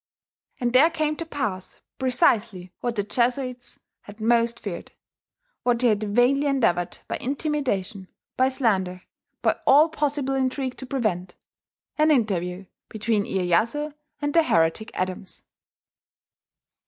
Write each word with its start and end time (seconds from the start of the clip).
And 0.59 0.73
there 0.73 0.89
came 0.89 1.15
to 1.17 1.27
pass 1.27 1.79
precisely 1.99 2.71
what 2.79 2.95
the 2.95 3.03
Jesuits 3.03 3.77
had 4.01 4.19
most 4.19 4.59
feared, 4.59 4.93
what 5.61 5.77
they 5.77 5.89
had 5.89 6.01
vainly 6.01 6.47
endeavoured 6.47 6.97
by 7.07 7.17
intimidation, 7.17 8.07
by 8.35 8.47
slander, 8.49 9.03
by 9.43 9.59
all 9.67 9.89
possible 9.89 10.33
intrigue 10.33 10.75
to 10.77 10.87
prevent, 10.87 11.35
an 11.99 12.09
interview 12.09 12.65
between 12.89 13.25
Iyeyasu 13.27 13.93
and 14.19 14.33
the 14.33 14.41
heretic 14.41 14.89
Adams. 14.95 15.43